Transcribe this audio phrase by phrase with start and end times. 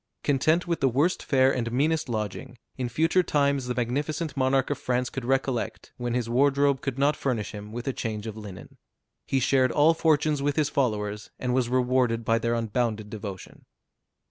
[0.23, 4.79] Content with the worst fare and meanest lodging, in future times the magnificent monarch of
[4.79, 8.79] France could recollect when his wardrobe could not furnish him with a change of linen.
[9.27, 13.67] He shared all fortunes with his followers, and was rewarded by their unbounded devotion.